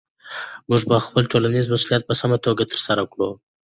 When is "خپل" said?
1.07-1.23